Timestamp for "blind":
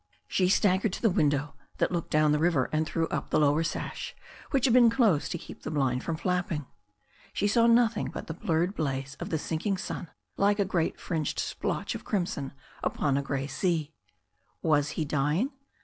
5.69-6.03